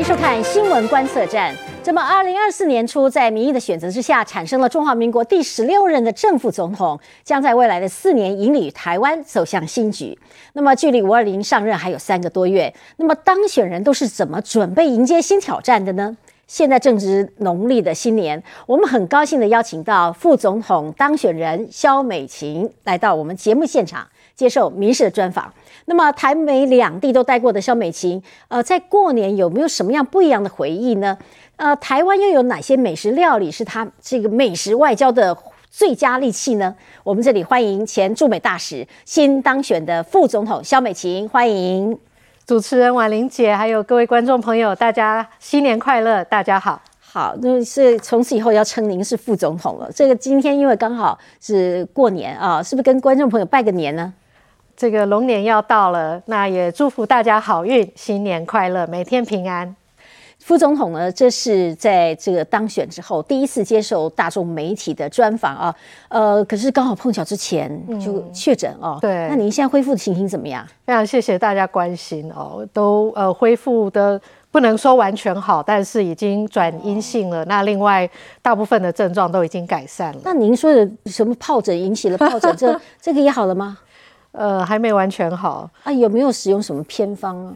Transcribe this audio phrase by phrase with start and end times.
[0.00, 1.54] 欢迎收看《新闻观测站》。
[1.82, 10.18] 这么，二零二四年初，在民意的选择之下，产生了中华民国第十六任的正副总统，将在未来的四年引领台湾走向新局。
[10.54, 16.16] 那么，距离五二零上任还有三个多月，那么当选人都是怎么准备迎接新挑战的呢？
[16.46, 24.08] 现在正值农历的新年，我们很高兴的邀请到副总统当选人肖美琴来到我们节目现场。
[24.34, 25.52] 接受民事的专访。
[25.86, 31.18] 那么台美两地都待过的肖美琴，呃，在过年有没有什么样不一样的回忆呢？
[31.56, 35.36] 呃，台湾又有哪些美食料理是他这个美食外交的
[35.70, 36.74] 最佳利器呢？
[37.04, 41.98] 我们这里欢迎前驻美大使、新当选的副总统肖美琴，欢迎
[42.46, 46.24] 主持人婉玲姐，还有各位观众朋友，大家新年快乐！
[46.24, 46.80] 大家好。
[46.98, 49.90] 好，那是从此以后要称您是副总统了。
[49.92, 54.12] 这个今天因为刚好是过年啊，是不是跟观众朋友拜个年呢？
[54.80, 59.76] 这个龙年要到了，那也祝福大家好运，新年快乐，每天平安。
[60.38, 65.74] 副总统呢，这是在这个当选之后第一次接受大众媒体的专访啊，
[66.08, 68.96] 呃，可是刚好碰巧之前就确诊哦。
[69.02, 70.66] 对，那您现在恢复的情形怎么样？
[70.86, 74.18] 非常谢谢大家关心哦，都呃恢复的
[74.50, 77.44] 不能说完全好，但是已经转阴性了。
[77.44, 78.08] 那另外
[78.40, 80.20] 大部分的症状都已经改善了。
[80.24, 83.76] 那您说的什么疱疹引起了疱疹，这 这个也好了吗？
[84.32, 85.92] 呃，还没完全好啊？
[85.92, 87.54] 有没有使用什么偏方啊？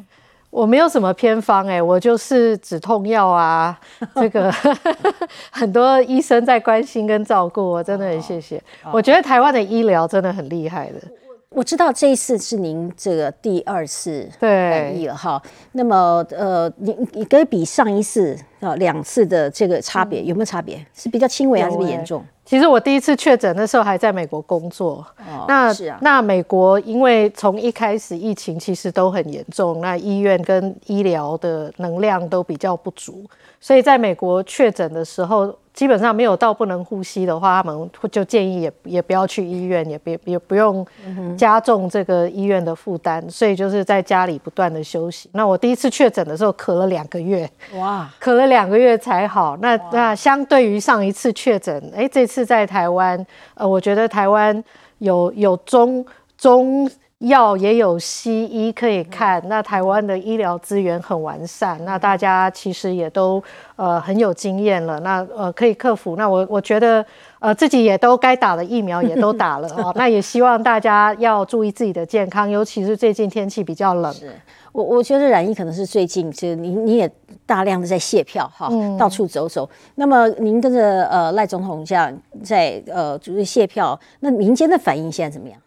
[0.50, 3.76] 我没有什么偏方哎，我就是止痛药啊。
[4.14, 4.52] 这个
[5.50, 8.62] 很多医生在关心跟照顾我，真的很谢谢。
[8.92, 11.00] 我觉得台湾的医疗真的很厉害的。
[11.50, 15.40] 我知道这一次是您这个第二次对疫了哈。
[15.72, 20.84] 那么呃，你你可以比上一次啊两次的这个差别有没有差别？
[20.92, 22.24] 是比较轻微还是比较严重？
[22.44, 25.04] 其实我第一次确诊的时候还在美国工作，
[25.48, 33.24] 那那美国因为从一开始疫情其实都很严重，那医院跟医疗的能量都比较不足，
[33.60, 35.54] 所以在美国确诊的时候。
[35.74, 40.86] 基本上没有到不能呼吸的话，他们就建议也也不要去医院，也别也不用
[41.36, 45.28] 加重这个医院的负担，所以就是在家里不断的休息。
[45.32, 49.58] 那我第一次确诊的时候咳了两个月，哇，咳了两个月才好。
[49.60, 54.64] 那那相对于上一次确诊，哎，这次是在台湾，呃，我觉得台湾
[54.98, 56.04] 有有中
[56.36, 56.90] 中。
[57.20, 63.42] 药也有西医可以看，那台湾的医疗资源很完善，那大家其实也都
[63.76, 66.16] 呃很有经验了，那呃可以克服。
[66.16, 67.06] 那我我觉得
[67.44, 74.10] 呃自己也都该打的疫苗也都打了 哦，那也希望大家要注意自己的健康，尤其是最近天气比较冷。
[74.14, 74.32] 是，
[74.72, 77.10] 我我觉得染疫可能是最近，就你你也
[77.44, 79.68] 大量的在卸票哈，到处走走。
[79.96, 82.10] 那么您跟着呃赖总统这样
[82.42, 85.58] 在呃就是卸票，那民间的反应现在怎么样？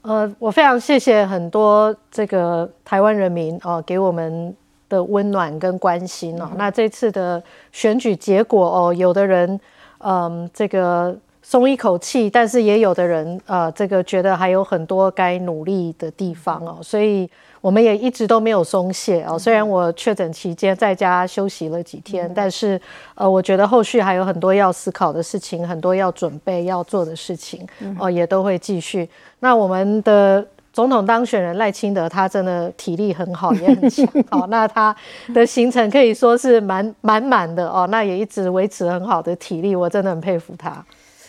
[0.00, 4.56] 呃，我非常谢谢很多这个台湾人民哦，给我们
[4.88, 6.48] 的温暖跟关心哦。
[6.56, 9.60] 那这次的选举结果哦，有的人
[10.00, 17.28] 嗯，这个松一口气，但是也有的人呃，这个觉得还有很多该努力的地方哦，所以。
[17.62, 22.80] 我们也一直都没有松懈哦，虽然我确诊期间在家休息了几天，但是
[23.14, 27.66] 呃，我觉得后续还有很多要思考的事情，很多要准备要做的事情
[27.98, 29.06] 哦，也都会继续。
[29.40, 34.46] 那我们的总统当选人赖清德，他真的体力很好，也很强 哦。
[34.48, 34.94] 那他
[35.34, 40.84] 的行程可以说是满满满的哦，那也一直维持很好的体力，我真的很佩服他。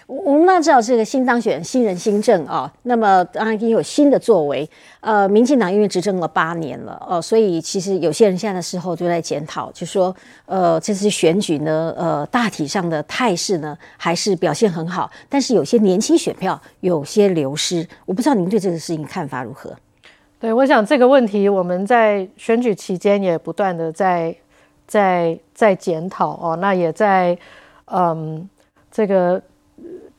[0.07, 4.69] 我们那知道这个新当选新人新政啊，那么当然已经有新的作为。
[4.99, 10.13] 呃，民进党因为执政了八年了，哦，所以其实有些人现在的时候就在检讨，就说，
[10.45, 17.87] 呃，这次选举呢，呃，大体上的态势呢还是表现很好，但是有些年轻选票有些流失。
[18.05, 19.73] 我不知道您对这个事情看法如何？
[20.39, 24.35] 对，我想这个问题我们在选举期间也不断的在
[24.85, 27.37] 在在检讨哦，那也在
[27.85, 28.49] 嗯
[28.91, 29.41] 这个。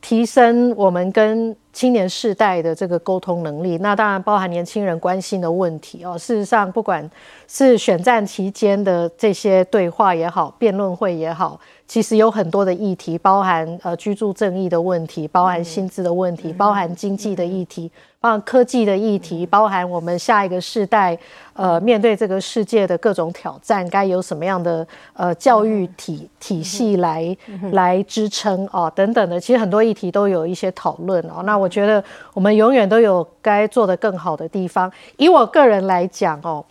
[0.03, 6.19] 提升我们跟青年世代的这个沟通能力，那当然包含年轻人关心的问题哦。
[6.19, 7.09] 事实上，不管
[7.49, 11.59] 是选战期间的这些对话也好，辩论会也好。
[11.87, 17.91] 其实有很多的议题，包含呃居住正义的问题，包含薪资的问题，包含经济的议题，
[18.23, 21.19] 包含科技的议题，包含我们下一个世代
[21.55, 27.37] 呃面对这个世界的各种挑战，该有什么样的呃教育体体系来
[27.73, 29.41] 来支撑哦等等的。
[29.41, 31.43] 其实很多议题都有一些讨论哦。
[31.43, 32.03] 那我觉得
[32.33, 34.91] 我们永远都有该做的更好的地方。
[35.17, 36.65] 以我个人来讲哦，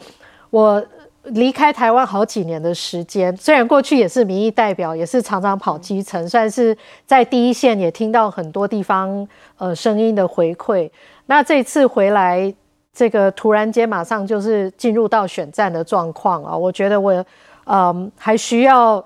[0.50, 0.82] 我。
[1.26, 6.76] 离开台湾好几年的时间，虽然过去也是民意代表，也是常常跑基层，算是
[7.06, 9.28] 在第一线，也听到很多地方
[9.60, 10.90] 呃声音的回馈。
[11.32, 12.54] 那这次回来，
[12.94, 17.26] 这个突然间马上就是进入到选战的状况啊，我觉得我
[17.64, 19.02] 嗯，还需要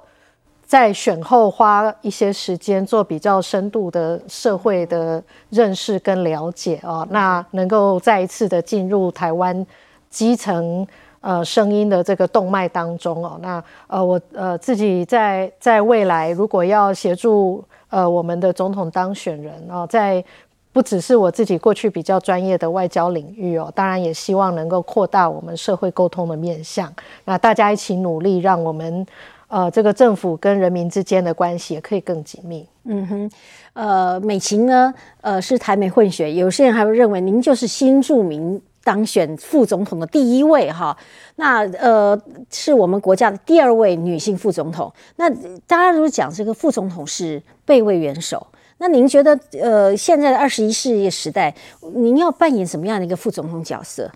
[0.66, 9.64] 在选后花一些时间做比较深度的社会的认识跟了解哦，那能够再一次的进入台湾
[10.10, 10.88] 基层
[11.22, 20.26] 呃声音的这个动脉当中哦，那呃我呃自己在在未来如果要协助呃我们的总统当选人哦，在
[20.76, 26.94] 不只是我自己过去比较专业的外交领域哦，当然也希望能够扩大我们社会沟通的面向。
[27.24, 29.08] 那大家一起努力，让我们
[29.48, 32.68] 呃这个政府跟人民之间的关系也可以更紧密。
[32.84, 33.32] 嗯哼，
[33.72, 40.98] 呃，美琴呢，呃是台美混血，有些人还会认为您就是新著名当选副总统的第一位哈。
[41.38, 44.92] 那呃是我们国家的第二位女性副总统。
[45.16, 45.30] 那
[45.66, 48.46] 大家如果讲这个副总统是备位元首。
[48.78, 51.56] 那您觉得，呃，现在的二十一世纪时代，
[51.94, 54.12] 您要扮演什么样的一个副总统角色？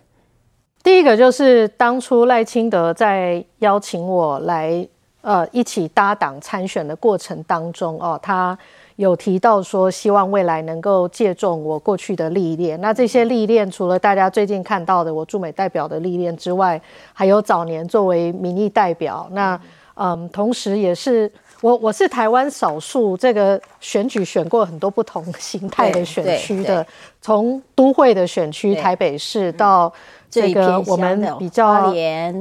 [0.83, 4.85] 第一个就是当初赖清德在邀请我来，
[5.21, 8.57] 呃，一起搭档参选的过程当中，哦，他
[8.97, 12.79] 有提到说，希望未来能够借重我过去的历练。
[12.81, 16.81] 那这些历练，除了大家最近看到的我驻美代表的历练之外，
[17.13, 19.57] 还有早年作为民意代表，那，
[19.95, 21.31] 嗯，同时也是。
[21.61, 26.85] 我我是台湾少数这个选举选过很多不同形态的选区的，
[27.21, 29.91] 从都会的选区台北市到
[30.29, 31.93] 这个我们比较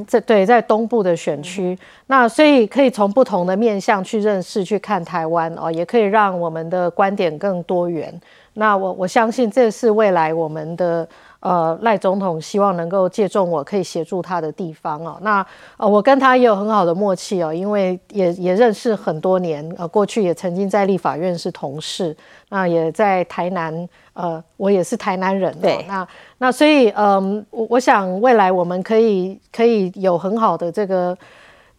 [0.06, 1.76] 这对在东部的选区，
[2.06, 8.12] 那所以可以从不同的面向去认识去看台湾哦，也可以让我们的观点更多元。
[8.54, 11.08] 那我我相信这是未来我们的。
[11.40, 15.16] 呃，赖总统希望能够借重我可以协助他的地方哦。
[15.22, 15.44] 那
[15.76, 22.16] 呃，我跟他也有很好的默契哦，因为也也认识很多年，呃，过去也曾经在立法院是同事，
[22.48, 25.56] 那也在台南，呃，我也是台南人。
[25.60, 26.08] 对，那
[26.38, 31.16] 那所以，嗯，我我想未来我们可以可以有很好的这个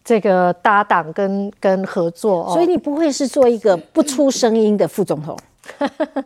[0.02, 2.52] 这个搭档跟跟合作哦。
[2.54, 5.36] 所以你不会是做一个不出声音的副总统？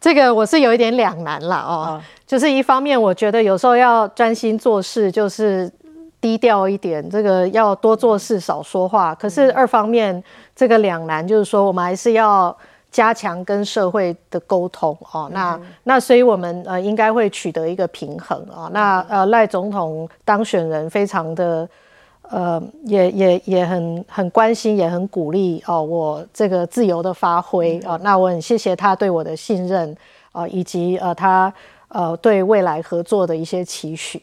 [0.00, 2.02] 这个我是有一点两难了哦。
[2.34, 5.70] 就是一方面，我觉得有时候要专心做事，就是
[6.20, 9.14] 低调一点，这个要多做事少说话。
[9.14, 10.20] 可是二方面，
[10.56, 12.52] 这个两难就是说，我们还是要
[12.90, 15.30] 加强跟社会的沟通哦。
[15.32, 18.68] 那那所以我们呃应该会取得一个平衡啊。
[18.72, 21.68] 那呃赖总统当选人非常的
[22.30, 27.96] 呃也也也很很关心，也很鼓励哦我这个自由的发挥啊。
[28.02, 29.96] 那我很谢谢他对我的信任
[30.32, 31.54] 啊，以及呃他。
[31.94, 34.20] 呃，对未来合作的一些期许。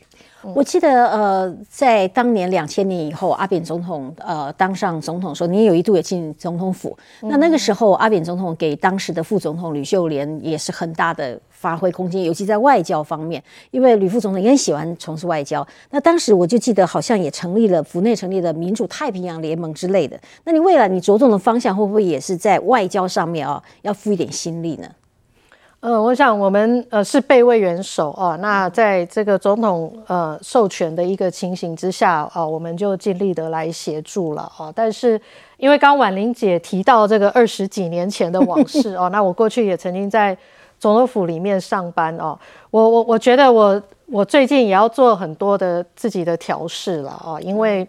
[0.55, 6.97] 我记得，呃，在当年两千年以后，阿扁总统呃当上总统的时候，你有一度也进总统府。
[7.21, 15.65] 那那个时候，阿扁总统给当时的副总统吕秀莲也是很大的发挥空间，尤其在外交方面，因为吕副总统也很喜欢从事外交。
[15.91, 20.19] 那当时我就记得，好像也成立了府内成立了民主太平洋联盟之类的。
[20.43, 23.63] 那你未来你着重的方向会不会也是在外交上面啊？
[23.83, 24.89] 要付一点心力呢？
[25.81, 34.71] 呃，我想我们呃是备位元首哦，那在这个总统呃授权的一个情形之下啊，我们就尽力的来协助了哦。
[34.75, 35.19] 但是
[35.57, 40.37] 因为刚婉玲姐提到这个二十几年前的往事 哦，那我过去也曾经在
[40.79, 42.37] 总统府里面上班哦，
[42.69, 47.87] 我我我觉得我我最近也要做很多的自己的调试了啊，因为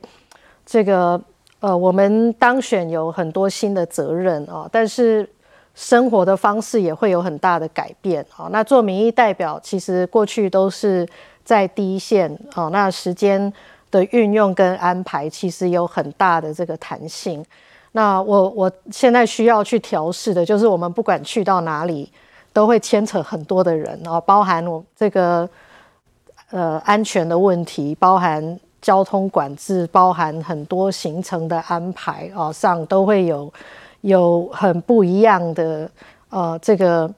[0.65, 1.21] 这个
[1.61, 5.29] 呃我们当选有很多新的责任啊，但是。
[5.75, 8.49] 生活的方式也会有很大的改变哦。
[8.51, 11.09] 那做民意代表，其实过去都是
[11.45, 12.69] 在第一线哦。
[12.71, 13.51] 那时间
[13.91, 17.45] 的运用跟安排，其实有很大的这个弹性。
[17.93, 22.11] 那我我现在需要去调试的，就是我们不管去到哪里，
[22.53, 25.49] 都会牵扯很多的人哦，包含我这个
[26.51, 33.53] 呃安全的问题，包含交通管制，包含很多行程的安排哦，上都会有。
[34.03, 35.91] 有很不一样的
[36.31, 37.11] 呃这个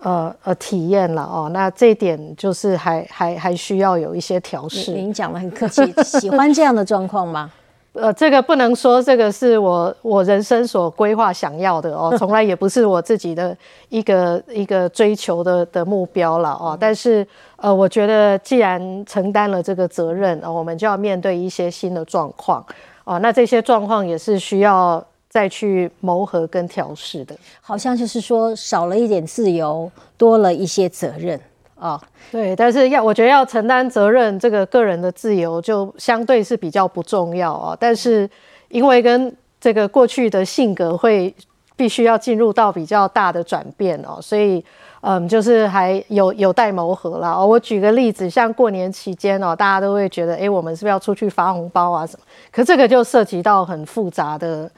[0.00, 4.92] 呃呃体验了哦，那这一点就是还还还需要有一些调试。
[4.92, 7.50] 您讲的很客气，喜欢这样的状况吗？
[7.94, 13.56] 呃，这个不能说这个是我我人生所规划想要的哦， 从来也不是我自己的
[13.88, 16.76] 一个一个追求的的目标了哦。
[16.78, 22.64] 但是呃，我觉得既然承担了这个责任哦，我们就要面对一些新的状况
[23.04, 23.20] 哦。
[23.20, 25.04] 那这些状况也是需要。
[25.34, 31.38] 再去谋合跟调试的，好像就是说少了一点自由，多了一些责任
[31.76, 32.00] 啊。
[32.30, 37.76] 对，但是要我觉得要承担责任，这个个人的自由就相对是比较不重要啊。
[37.80, 38.30] 但是
[38.68, 41.34] 因为跟这个过去的性格会
[41.74, 44.64] 必须要进入到比较大的转变哦，所以
[45.00, 47.32] 嗯，就是还有有待谋合啦。
[47.32, 52.24] 哦，我举个例子，像过年期间哦，大家都会觉得，哎，我们是不是要出去发红包啊什么？
[52.52, 54.70] 可这个就涉及到很复杂的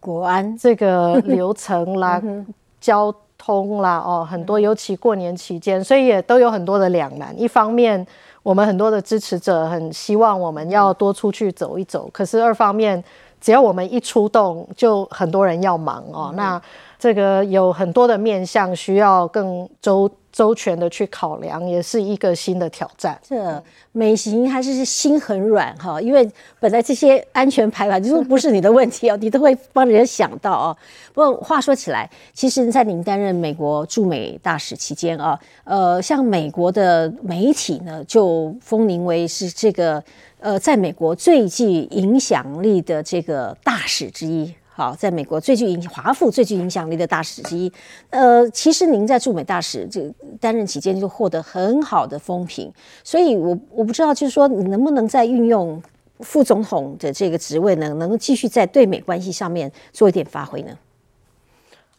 [0.00, 2.22] 国安这个流程啦、
[2.80, 7.38] 交通啦，哦，很多，尤其过年期间，所以也都有很多的两难。
[7.40, 8.06] 一方面，
[8.42, 13.02] 我们很多的支持者很希望我们要多出去走一走，可是二方面，
[13.40, 16.60] 只要我们一出动，就很多人要忙哦，那。
[16.98, 23.18] 这个有很多的面向需要更周周全的去考量，也是一个新的挑战。
[23.26, 23.62] 这
[23.92, 26.28] 美行还是心很软哈，因为
[26.60, 30.76] 本来这些安全排版就不是你的问题哦，你都会帮人家想到哦。
[31.14, 40.02] 不过话说起来，其实，在您担任美国驻美大使期间啊，呃，像美国的媒体呢，就封您为是这个
[40.40, 44.52] 呃，在美国最具影响力的这个大使之一。
[44.78, 47.72] 好，在美国最具影华府最具影响力的大使之一，
[48.10, 50.02] 呃，其实您在驻美大使这
[50.38, 52.70] 担任期间就获得很好的风评，
[53.02, 55.82] 所以我我不知道，就是说你能不能再运用
[56.20, 60.76] 副总统的这个职位呢，能够继续在对美关系上面做一点发挥呢？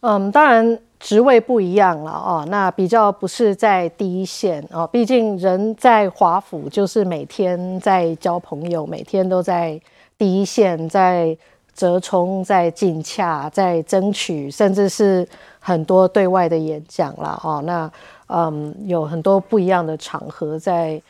[0.02, 9.80] 嗯，当然职位不一样了哦，那比较不是在第一线哦，毕竟人在华府就是每天在交朋友，每天都在
[10.16, 11.36] 第一线在。
[11.78, 15.24] 折冲在竞洽，在争取，甚至是
[15.60, 17.88] 很多对外的演讲啦，哦，那
[18.26, 21.00] 嗯，有很多不一样的场合在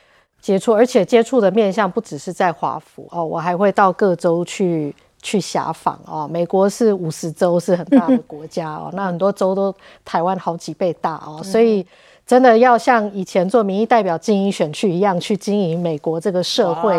[0.42, 6.28] 接触，而且接触的面向不只是在华府哦，我还会到各州去去辖访哦。
[6.30, 11.86] 美国是五十州，是很大的国家哦，那很多州都台湾好几倍大哦，所以。
[12.28, 16.94] 真的要像以前做民意代表精英选区一样去经营美国这个社会，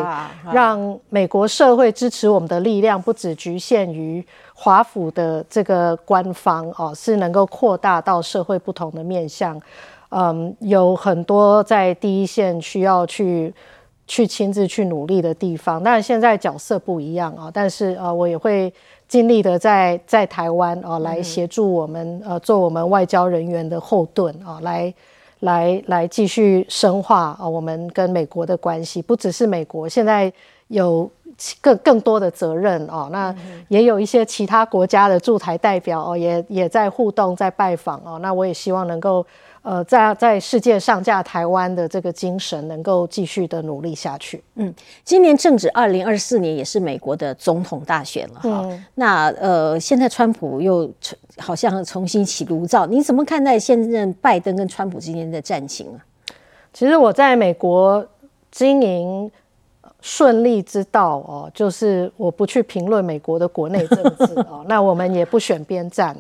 [0.52, 9.62] 让美国社会支持我们的力量不只局限于华府的这个官方哦，是能够扩大到社会不同的面向。
[10.10, 13.54] 嗯，有很多在第一线需要去
[14.08, 15.84] 去亲自去努力的地方。
[15.84, 18.74] 当然现在角色不一样啊，但是呃，我也会
[19.08, 24.92] 尽力的在在台湾啊来协助我们呃做我们外交人员的后盾啊来。
[25.40, 30.32] 来来继续深化啊，我们跟美国的关系不只是美国，现在
[30.68, 31.10] 有
[31.62, 33.10] 更更多的责任哦。
[33.12, 33.34] 那
[33.68, 38.20] 也有一些其他国家的驻台代表哦，也也在互动，在拜访哦。
[38.20, 39.26] 那我也希望能够。
[39.62, 44.42] 呃，在在世界上架台湾的这个精神，能够继续的努力下去。
[44.56, 48.66] 嗯，今年正值二零二四年，也是美国的总统大选了哈。
[48.96, 50.90] 那呃，现在川普又
[51.38, 56.00] 好像重新起炉灶，你怎么看待现任拜登跟川普之间的战情啊？
[56.72, 58.08] 其实我在美国
[58.50, 59.30] 经营。
[60.02, 66.16] 顺利之道哦，就是我不去评论美国的国内政治 哦，那我们也不选边站，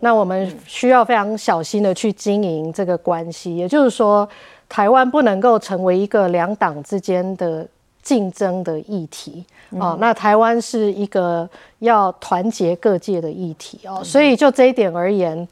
[0.00, 3.56] 那我们需要非常小心的去经营这个关系。
[3.56, 4.28] 也就是说，
[4.68, 7.66] 台湾不能够成为一个两党之间的
[8.02, 9.96] 竞争的议题哦。
[10.00, 11.48] 那台湾是一个
[11.80, 15.46] 要团结各界的议题哦，所以就这一点而言。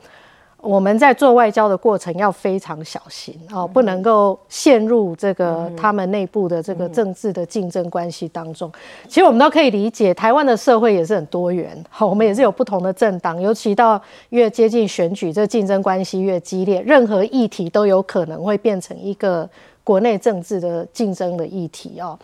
[0.64, 8.72] 我们在做外交的过程要非常小心哦，不能够陷入这个他们内部的这个政治的竞争关系当中。
[9.06, 19.46] 其实我们都可以理解，台湾的社会也是很多元，好，我们也是有不同的政党，尤其到越接近选举，这竞争关系越激烈，任何议题都有可能会变成一个
[19.84, 22.18] 国内政治的竞争的议题哦。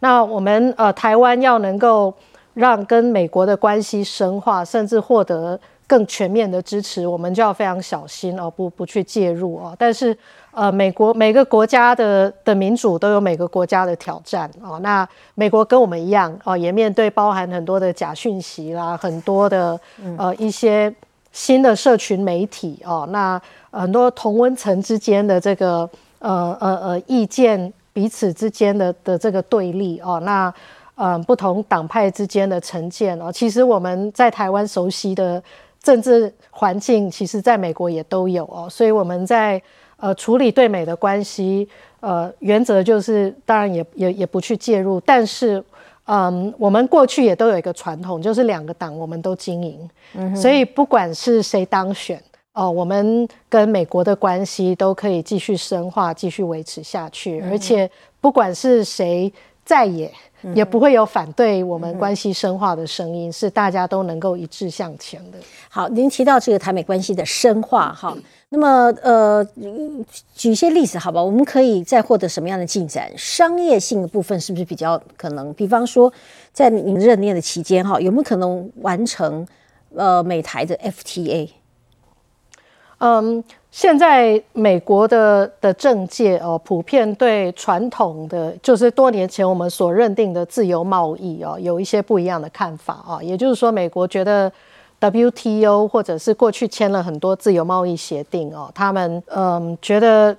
[0.00, 2.12] 那我们呃，台湾要能够
[2.52, 5.58] 让跟美国的关系深化，甚至获得。
[5.88, 9.72] 更全面的支持，我们就要非常小心哦，不不去介入哦。
[9.78, 10.16] 但是，
[10.50, 14.80] 呃，美国每个国家的的民主都有每个国家的挑战哦。
[14.80, 19.78] 那美国跟我们一样哦，也面对包含很多的假讯息啦，很多的
[20.18, 20.92] 呃一些
[21.30, 23.06] 新的社群媒体哦。
[23.10, 23.40] 那
[23.70, 25.88] 很多同温层之间的这个
[26.18, 30.20] 呃呃呃意见彼此之间的的这个对立哦。
[30.24, 30.52] 那
[30.96, 35.40] 嗯，不同党派之间的成见哦，其实我们在台湾熟悉的。
[35.86, 39.62] 政治环境其实在美国也都有哦，所以我们在
[39.98, 41.68] 呃处理对美的关系，
[42.00, 45.62] 呃原则就是当然也也也不去介入，但是
[46.06, 52.20] 嗯我们过去也都有一个传统，就是两个党我们都经营，所以不管是谁当选
[52.52, 57.88] 哦，我们跟美国的关系都可以继续深化、继续维持下去，而且
[58.20, 59.32] 不管是谁
[59.64, 60.10] 在野。
[60.54, 65.38] 也不会有反对我们关系深化的声音，是大家都能够一致向前的。
[65.68, 68.16] 好，您提到这个台美关系的深化，哈，
[68.50, 69.44] 那么呃，
[70.34, 71.22] 举一些例子，好吧？
[71.22, 73.10] 我们可以再获得什么样的进展？
[73.16, 75.52] 商业性的部分是不是比较可能？
[75.54, 76.12] 比方说，
[76.52, 79.46] 在您任内的期间，哈，有没有可能完成
[79.94, 81.48] 呃美台的 FTA？
[82.98, 83.44] 嗯，
[83.76, 93.22] 现在美国的的政界哦，普遍对传统的就是多年前我们所认定的自由贸易哦，有一些不一样的看法啊。
[93.22, 94.50] 也就是说，美国觉得
[94.98, 100.34] WTO 或者是过去签了很多自由贸易协定哦，他们嗯觉得。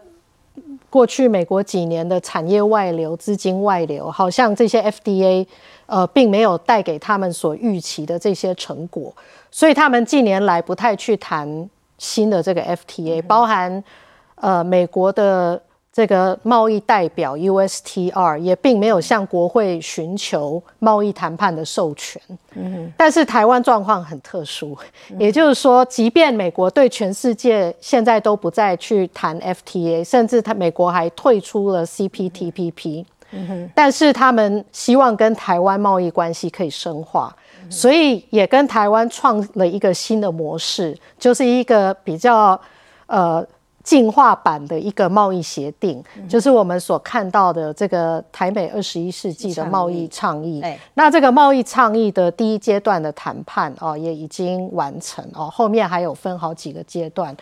[0.89, 5.45] 过去美国几年的产业外流、资金外流，好像这些 FDA
[5.85, 9.13] 呃，并没有带给他们所预期的这些成果，
[9.51, 13.83] 所以他们近年来不太去谈新的这个 FTA，包含
[14.35, 15.61] 呃美国的。
[15.89, 22.21] 这个贸易代表 USTR 也并没有向国会寻求贸易谈判的授权，
[22.53, 24.77] 嗯，但是台湾状况很特殊，
[25.17, 37.35] 也就是说，即便美国对全世界现在都不再去谈 FTA，甚至他美国还退出了 CPTPP，嗯哼，但是他们希望跟台湾贸易关系可以深化，
[37.69, 42.59] 所以也跟台湾创了一个新的模式，就是一个比较
[43.07, 43.45] 呃。
[43.83, 50.61] 进化版的一个贸易协定，就是我们所看到的这个台美二十一世纪的贸易倡议。
[50.95, 57.33] 那这个贸易倡议的第一阶段的谈判哦，也已经完成哦，后面还有分好几个阶段。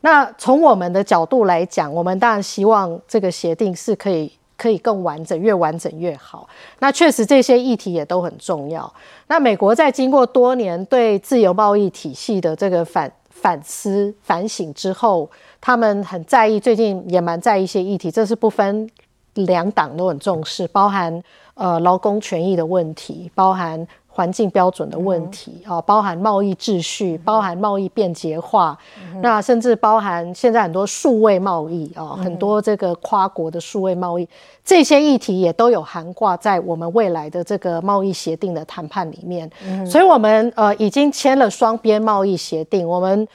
[0.00, 6.46] 那从我们的角度来讲，我们当然希望这个协定是可以可以更完整，越完整越好。
[6.80, 8.92] 那确实这些议题也都很重要。
[9.28, 15.30] 那美国在经过多年对自由贸易体系的这个反反思反省之后。
[15.62, 18.88] 他们很在意，最近也蛮在意一些议题，这是不分
[19.34, 23.86] 两党都很重视，包含呃劳工权益的问题，包含
[24.20, 28.76] 环境标准的问题啊，包含贸易秩序，包含贸易便捷化，
[29.22, 34.28] 那甚至包含现在很多数位贸易啊，很多这个跨国的数位贸易，
[34.62, 39.50] 这些议题也都有涵挂在我们未来的这个贸易协定的谈判里面。
[39.86, 43.26] 所以，我们呃已经签了双边贸易协定，我们。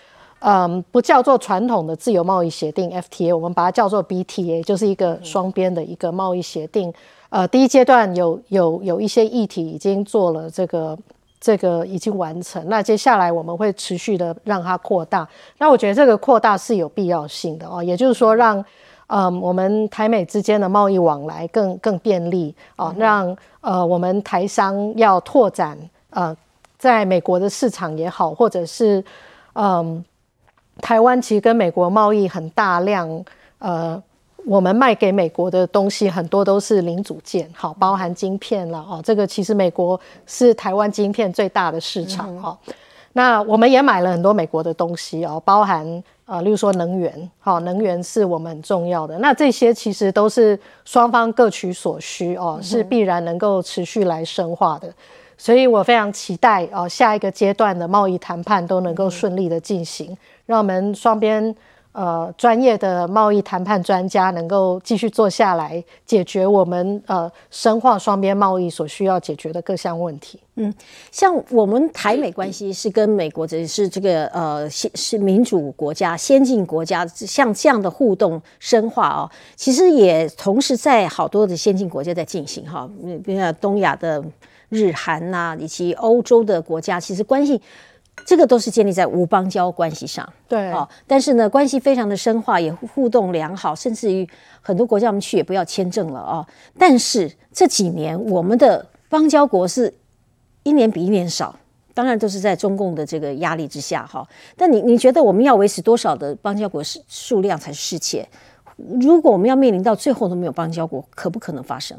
[0.48, 6.94] 嗯，不叫做传统的自由贸易协定 FTA，我们把它叫做 BTA，就是一个双边的一个贸易协定。
[7.36, 10.98] 呃，第一阶段有有有一些议题已经做了这个
[11.38, 15.28] 这个已经完成，那接下来我们会持续的让它扩大。
[15.58, 18.63] 那我觉得这个扩大是有必要性的哦，也就是说让
[19.08, 25.78] 嗯我们台美之间的贸易往来更更便利哦，让呃我们台商要拓展
[26.12, 26.34] 呃
[26.78, 29.04] 在美国的市场也好，或者是
[29.56, 30.02] 嗯。
[30.82, 33.24] 台湾其实跟美国贸易很大量，
[33.60, 34.02] 呃，
[34.45, 39.01] 我们卖给美国的东西很多都是零组件，好，包含晶片了哦。
[39.03, 42.58] 这个其实美国是台湾晶片最大的市场哈。
[43.13, 49.17] 那我们也买了很多美国的东西哦，包含呃，例如说能源，好，能源是我们很重要的。
[49.19, 54.91] 那这些其实都是双方各取所需哦，是必然能够持续来深化的。
[55.38, 60.17] 所以我非常期待哦，下一个阶段的贸易谈判都能够顺利的进行。
[60.45, 61.55] 让我们双边
[61.95, 70.39] 呃专业的贸易谈判专家能够继续坐下来，解决我们呃深化双边贸易所需要解决的各项问题。
[70.58, 70.73] 嗯，
[71.12, 82.89] 像我们台美关系是跟美国这是这个呃是民主国家、先进国家，像这样的互动深化哦，其实也同时在好多的先进国家在进行哈，
[83.23, 84.23] 比如东亚的
[84.69, 87.62] 日韩呐，以及欧洲的国家，其实关系。
[88.23, 90.88] 这个都是建立在无邦交关系上，对哦。
[91.06, 94.28] 但是呢，关系非常的深化，也互动良好，甚至于
[94.62, 96.45] 很多国家我们去也不要签证了哦。
[96.78, 99.93] 但是这几年我们的邦交国是
[100.63, 101.56] 一年比一年少，
[101.93, 104.28] 当然都是在中共的这个压力之下哈。
[104.56, 108.28] 但你你觉得我们要维持多少的邦交国数数量才是世切？
[108.99, 111.97] 如果我们要面临到最后都没有邦交国，可不可能发生？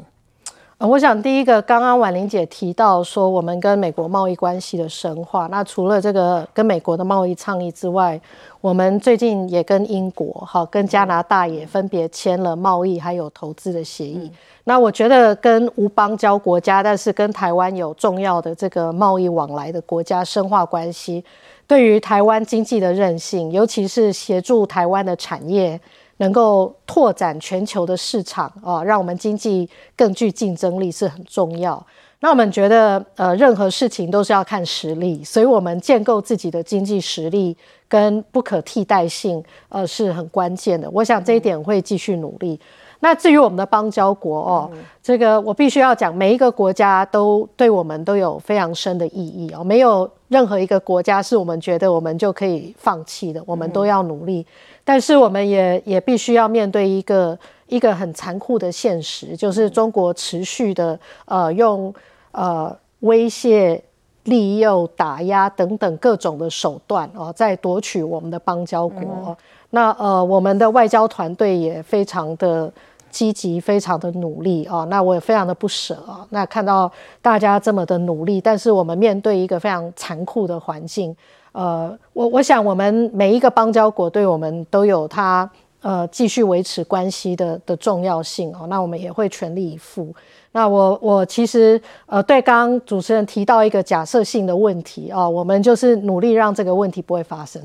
[0.79, 5.47] 呃，我想第一个，刚刚婉玲姐提到说，我们跟美国贸易关系的深化。
[5.47, 8.21] 那除了这个跟美国的贸易倡议之外，
[8.61, 14.31] 我们最近也跟英国、哈跟加拿大也分别签了贸易还有投资的协议。
[14.65, 21.25] 那我觉得跟无邦交国家，但是跟台湾有重要的这个贸易往来的国家深化关系，
[21.65, 25.81] 对于台湾经济的韧性，尤其是协助台湾的产业。
[26.17, 31.85] 能够拓展全球的市场啊，让我们经济更具竞争力是很重要。
[32.19, 37.55] 那我们觉得，呃，任何事情都是要看实力，所以我们建构自己的经济实力
[37.87, 40.89] 跟不可替代性，呃，是很关键的。
[40.91, 42.59] 我想这一点会继续努力。
[42.99, 44.71] 那至于我们的邦交国哦，
[45.03, 54.43] 这个我必须要讲，每一个国家都对我们都有非常深的意义哦，没有任何一个国家是我们觉得我们就可以放弃的，我们都要努力。
[54.87, 61.93] 但是我们也也必须要面对一个一个很残酷的现实，就是中国持续的呃用
[62.31, 63.83] 呃威胁
[64.23, 69.37] 利诱、打压等等各种的手段哦，在夺取我们的邦交国。
[69.71, 72.71] 那呃，我们的外交团队也非常的
[73.09, 74.85] 积极，非常的努力啊。
[74.85, 76.25] 那我也非常的不舍啊。
[76.29, 76.89] 那看到
[77.21, 81.13] 大家这么的努力，但是我们面对一个非常残酷的环境，
[81.57, 85.49] 呃，我我想我们每一个邦交国对我们都有它
[85.81, 88.67] 呃继续维持关系的的重要性哦。
[88.69, 90.13] 那我们也会全力以赴。
[90.51, 97.59] 那我我其实呃对刚刚主持人提到一个假设性的问题哦，我们就是努力让这个问题不会发生。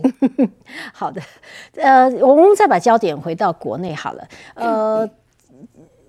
[0.95, 1.21] 好的，
[1.77, 5.09] 呃，我们再把焦点回到国内好了，呃。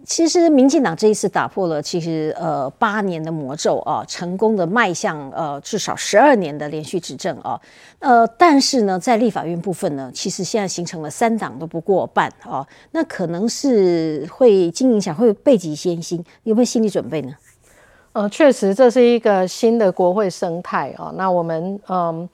[0.06, 7.60] 其实，民进党这一次打破了其实呃八年的魔咒啊，成功的迈向呃至少十二年的连续执政啊，
[8.00, 17.34] 呃，但是呢，在立法院部分呢，其实现在形成了三党都不过半啊，那可能是会经营下会背脊先心，有没有心理准备呢？
[18.12, 22.30] 呃，确实这是一个新的国会生态啊，那我们嗯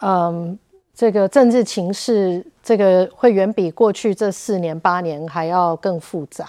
[0.00, 0.58] 嗯。
[0.94, 6.46] 这个政治情势，这个会远比过去这四年八年还要更复杂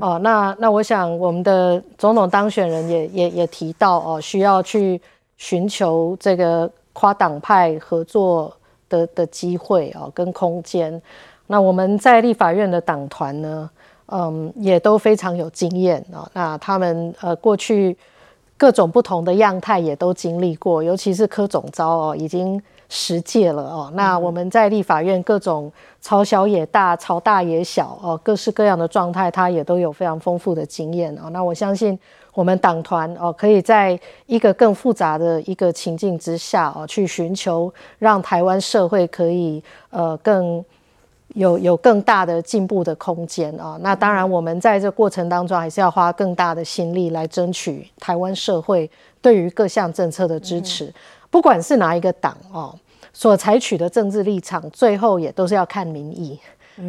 [0.00, 0.18] 哦。
[0.20, 5.00] 那那我想，我们的总统当选人也也也提到哦，需要去
[5.36, 8.50] 寻求这个跨党派合作
[8.88, 11.00] 的的机会哦，跟空间。
[11.46, 13.70] 那我们在立法院的党团呢，
[14.06, 16.26] 嗯，也都非常有经验啊。
[16.32, 17.94] 那他们呃过去
[18.56, 22.60] 各种不同的样态也都经历过，尤其是柯总招哦，已经。
[22.96, 31.28] 十届了哦，那我们在立法院各种朝小也大，朝大也小哦，各式各样的状态，他也都有非常丰富的经验哦。
[31.30, 31.98] 那我相信
[32.34, 40.64] 我们党团哦，可以在一个更复杂的一个情境之下哦，去寻求让台湾社会可以呃更
[41.34, 43.76] 有有更大的进步的空间啊。
[43.80, 48.88] 那当然，我们在这过程当中还是要花更大的心力来争取台湾社会
[49.20, 50.94] 对于各项政策的支持，
[51.28, 52.72] 不管是哪一个党哦。
[53.14, 56.38] 所采取的政治立场，最后也都是要看民意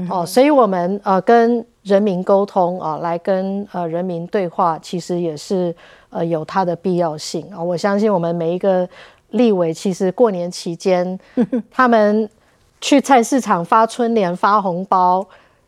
[0.10, 5.74] 哦，所以我们呃跟人民沟通啊，来跟呃人民对话，其实也是
[6.10, 7.62] 呃有它的必要性啊。
[7.62, 8.90] 我相信我们每一个
[9.30, 11.18] 立委，其实过年期间，
[11.70, 12.28] 他们
[12.82, 15.24] 去菜市场发春联、发红包，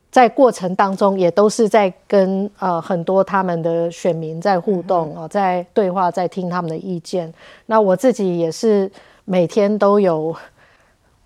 [0.09, 7.31] 在过程当中也都是在跟呃很多他们的选民在互动啊，在对话，在听他们的意见。
[7.67, 8.91] 那我自己也是。
[9.29, 10.33] 每天都有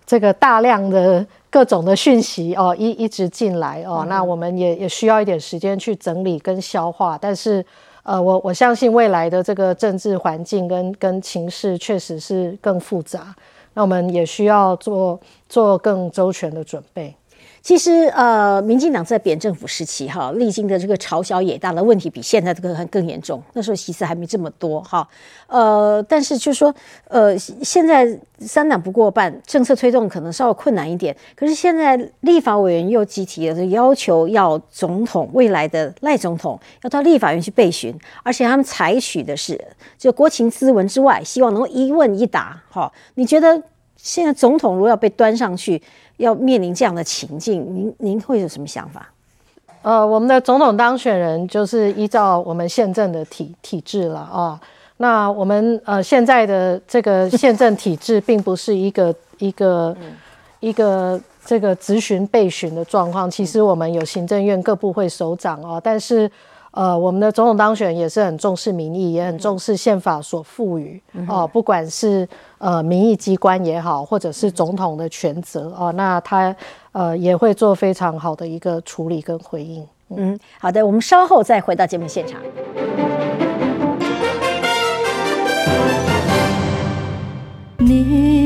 [0.04, 7.16] 这个大量的各种的讯息哦，一一直进来哦，那我们也也需要一点时间去整理跟消化。
[7.16, 7.64] 但是，
[8.02, 13.32] 呃，我我相信未来的这个政治环境跟跟情势确实是更复杂，
[13.74, 17.14] 那我们也需要做做更周全的准备。
[17.62, 23.40] 其实，呃，民进党在扁政府时期，哈，历经的这个朝小野大的问题，比现在这个还更严重。
[23.52, 25.06] 那时候其实还没这么多，哈，
[25.46, 26.74] 呃，但是就是说，
[27.06, 31.16] 呃，现在三党不过半，政策推动可能稍微困难一点。
[31.36, 39.64] 可是现在立法委员又集体的要求，要总统未来的赖总统要到立法院去备询，而且他们采取的是
[39.96, 42.60] 就国情咨文之外，希望能够一问一答。
[42.68, 43.62] 哈，你觉得
[43.94, 45.80] 现在总统如果要被端上去？
[46.22, 49.08] 要面临这样的情境，您您会有什么想法？
[49.82, 54.60] 呃，我们的总统当选人就是依照我们宪政的体体制了啊。
[54.98, 59.96] 那我们呃现在的这个宪政体制， 并不是一个一个
[60.60, 63.30] 一个这个咨询备询的状况。
[63.30, 66.30] 其实我们有行政院各部会首长啊，但是。
[66.72, 72.26] 呃，我们的总统当选也是很重视民意，也很重视宪法所赋予哦，不管是
[72.58, 76.54] 呃民意机关也好，或者是总统的权责哦，那他
[76.92, 79.86] 呃也会做非常好的一个处理跟回应。
[80.16, 82.40] 嗯，好的，我们稍后再回到节目现场。
[87.78, 88.41] 你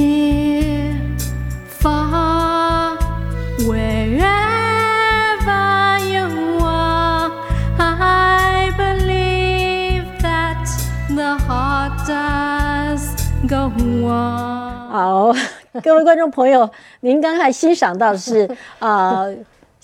[14.90, 15.32] 好，
[15.82, 16.68] 各位观众朋友，
[17.00, 19.26] 您刚才欣赏到的是啊。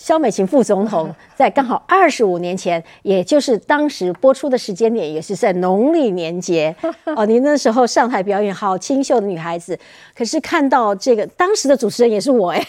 [0.03, 6.75] 肖美琴副总统 在刚好二十五年前，也就是当时播出的时间点，也是在农历年节
[7.15, 7.25] 哦。
[7.25, 9.79] 您那时候上台表演，好清秀的女孩子。
[10.13, 12.67] 可是看到这个当时的主持人也是我哎，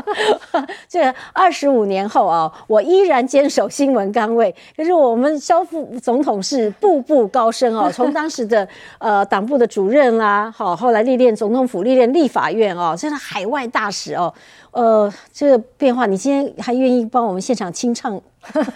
[0.86, 4.54] 这二十五年后啊，我依然坚守新闻岗位。
[4.76, 14.32] 可是我们肖副总统是步步高升哦，从当时的呃党部的主任啦，好，后来历练总统府，历练立法院哦，现在海外大使哦。
[14.70, 18.20] 呃，这个变化，你今天还愿意帮我们现场清唱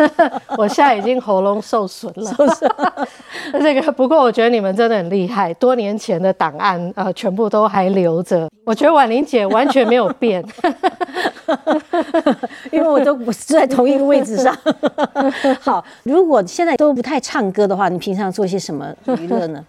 [0.56, 2.32] 我现在已经喉咙受损了。
[3.52, 8.48] 这 个不过我觉得你们真的很厉害，多年前的档案呃全部都还留着。
[8.64, 10.44] 我觉得婉玲姐完全没有变，
[12.70, 14.56] 因为我都不是在同一个位置上。
[15.60, 18.86] 好，如果现在都不太唱歌的话，你平常做些什么
[19.18, 19.64] 娱乐呢？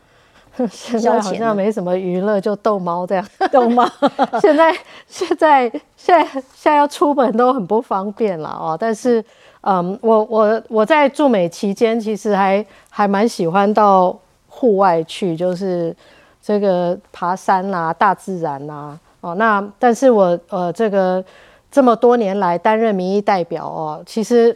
[0.70, 3.26] 现在好像没什么娱乐，就逗猫这样。
[3.52, 3.90] 逗猫。
[4.42, 4.72] 现在
[5.08, 8.78] 现在现在现在要出门都很不方便了哦。
[8.80, 9.24] 但是，
[9.62, 15.96] 嗯，我我我在驻美期间，其实还还蛮喜欢到户外去，就是
[16.42, 18.98] 这个爬山啦、大自然啦。
[19.22, 21.24] 哦，那但是我呃这个
[21.72, 24.56] 这么多年来担任民意代表哦，其实。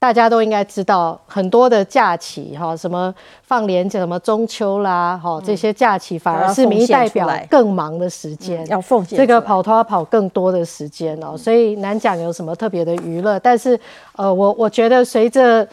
[0.00, 13.40] 大家都应该知道，很多的假期哈，什么放年假，什么中秋啦，哈，这些假期反而是民意代表更忙的时间，要奉献这个跑拖跑更多的时间哦，所以难讲有什么特别的娱乐。
[13.40, 13.78] 但是，
[14.14, 15.66] 呃，我我觉得随着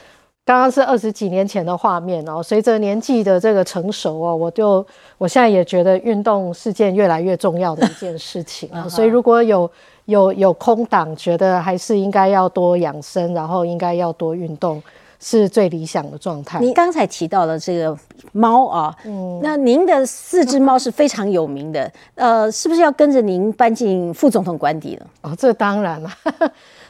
[0.44, 4.84] 刚刚是二十几年前的画面哦，随着年纪的这个成熟哦，我就
[5.20, 9.70] 我现在也觉得运动是件越来越重要的一件事情啊， 所以如果有。
[10.06, 14.82] 有有空档，觉得还是应该要多养生，然后应该要多运动，
[15.20, 16.60] 是最理想的状态。
[16.60, 17.98] 您刚才提到了这个
[18.32, 25.08] 猫啊，嗯，那您的四只猫是非常有名的，呃，是不是要跟着您搬进副总统官邸了？
[25.22, 26.10] 哦，这当然了，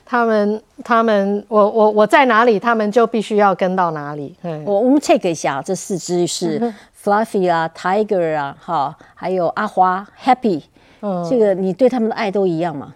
[0.05, 4.35] 他们他们，我我我在哪里，他们就必须要跟到哪里。
[4.65, 10.61] 我我们 check 一下，这四只是 Fluffy 啊，Tiger 啊，哈，还有阿花 Happy，
[11.01, 12.93] 嗯，这个你对他们的爱都一样吗？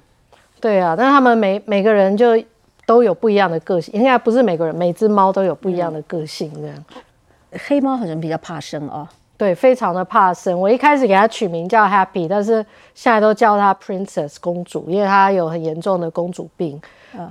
[0.59, 2.41] 对啊，但他们每每个人就
[2.85, 6.85] 都有不一样的个性，应该不是每个人，每只猫都有不一样的个性这样。
[7.65, 10.59] 黑猫好像比较怕生哦，对，非常的怕生。
[10.59, 16.81] 我一开始给它取名叫 Happy，但是现在都叫它 Princess 公主，因为它有很严重的公主病，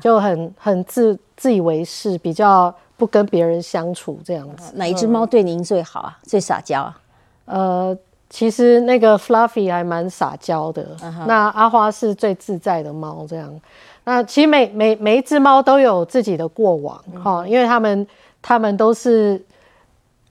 [0.01, 4.73] 就很很自自以为是，比较不跟别人相处这样子。
[4.77, 6.19] 哪一只猫对您最好啊？
[6.23, 6.99] 最撒娇啊？
[7.45, 7.99] 呃。
[8.31, 10.87] 其实那个 Fluffy 还蛮撒娇的，
[11.27, 13.61] 那阿花是最自在的猫，这样。
[14.05, 18.07] 那其实每每每一只猫都有自己的过往哈，因为他们
[18.41, 19.43] 他们都是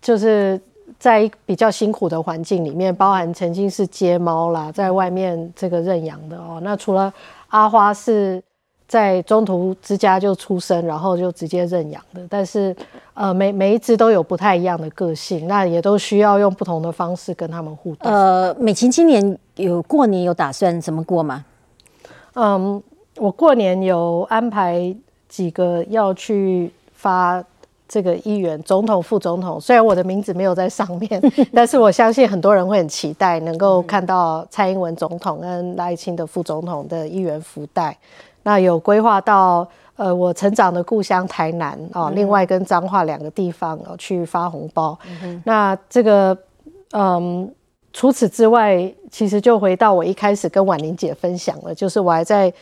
[0.02, 0.60] 就是
[1.00, 6.60] 在比较辛苦的环境里面，包含曾经是街猫啦，在外面这个认养的哦。
[6.62, 7.14] 那除了
[7.50, 8.42] 阿花是。
[8.88, 12.22] 在中途之家就出生，然后就直接认养的。
[12.30, 12.74] 但是，
[13.14, 18.10] 呃，每每一只都有不太一样的个性，那也都需要用不同的方式跟他们互动。
[18.10, 21.44] 呃，美琴今年有过年有打算怎么过吗？
[22.36, 22.82] 嗯，
[23.18, 24.96] 我过年有安排
[25.28, 27.44] 几个要去发
[27.90, 29.60] 这个议员、总统、副总统。
[29.60, 31.22] 虽然我的名字没有在上面，
[31.54, 37.98] 但是我相信很多人会很期待能够看到蔡英文总统跟赖清的副总统的议员福袋。
[38.48, 44.98] 那有规划到呃我成长的故乡台南哦，另外跟彰化两个地方哦去发红包。
[45.44, 46.38] 那这个
[46.94, 47.52] 嗯，
[47.92, 52.54] 除此之外，其实就回到我一开始跟婉玲姐分享了，就是我还在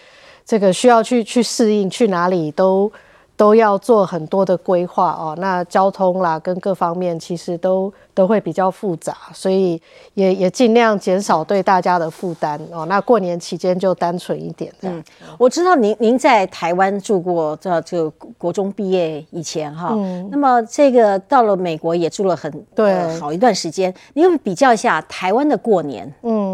[0.43, 2.91] 这个需要去去适应，去哪里都。
[3.37, 9.81] 都要做很多的规划哦，那交通啦跟各方面其实都都会比较复杂，所以
[10.13, 12.85] 也也尽量减少对大家的负担哦。
[12.85, 14.73] 那过年期间就单纯一点。
[14.81, 15.03] 嗯，
[15.37, 19.93] 我知道您您在台湾住过，这这个国中毕业以前哈，
[20.29, 26.44] 那么这个到了美国也住了很对好一段时间，你有比较一下台湾的过年，嗯，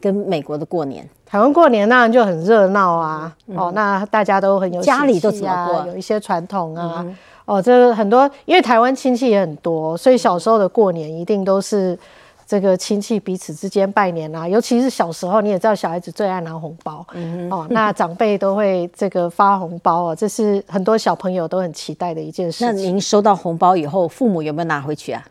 [0.00, 1.08] 跟美国的过年。
[1.26, 5.86] 台湾过年那就很热闹啊，哦，那大家都很有家里都怎么过？
[5.86, 7.06] 有一些传统啊，
[7.44, 11.96] 哦，这很多，因为台湾亲戚也很多，所以小时候的过年一定都是
[12.44, 14.48] 这个亲戚彼此之间拜年啊。
[14.48, 22.64] 尤其是小时候，你也知道，小孩子最爱拿红包，嗯哦，那长辈都会这个发红包啊，这是很多小朋友都很期待的一件事。
[22.64, 25.22] 那您收到红包以后，父母有没有拿回去啊？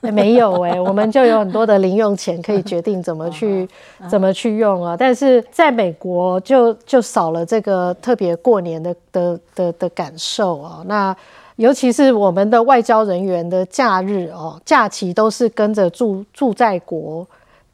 [0.00, 3.68] 没有哎，我们就有很多的零用钱可以决定怎么去
[4.08, 4.96] 怎么去用啊。
[4.96, 10.82] 但是在美国就就少了这个特别过年的的的的感受啊。
[10.86, 11.16] 那
[11.56, 17.26] 尤其是我们的外交人员的假日哦，假期都是跟着住住在国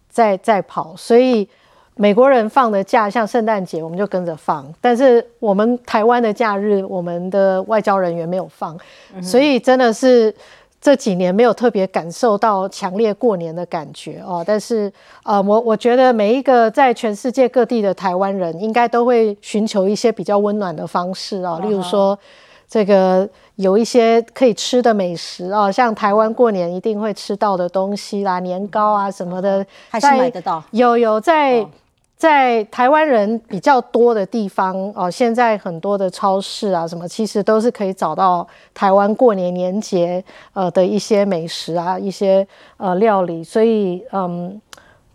[0.08, 1.46] 在在跑，所以
[1.96, 8.78] 美国人放的假像圣诞节我们就跟着放，但是我们台湾的假日我们的外交人员没有放，
[9.20, 10.34] 所以真的是。
[10.82, 14.92] 这几年没有特别感受到强烈过年的感觉哦，但是
[15.22, 22.18] 呃，我我觉得每一个在全世界各地的台湾人，应该都会寻求一些比较温暖的方式啊，例如说
[22.68, 30.60] 这个有一些可以吃的美食啊，像台湾过年一定会吃到的东西啦，年糕啊什么的，还是买得到？
[30.72, 31.64] 有有在。
[32.22, 44.60] 在台湾人比较多的地方哦，现在很多的超市啊，什么其实都是可以找到台湾过年年节呃的一些美食啊，一些呃料理，所以嗯。